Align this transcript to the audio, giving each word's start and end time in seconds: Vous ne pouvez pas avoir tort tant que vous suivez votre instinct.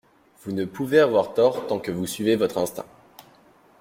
Vous 0.41 0.51
ne 0.51 0.65
pouvez 0.65 0.97
pas 0.97 1.03
avoir 1.03 1.35
tort 1.35 1.67
tant 1.67 1.77
que 1.77 1.91
vous 1.91 2.07
suivez 2.07 2.35
votre 2.35 2.57
instinct. 2.57 2.87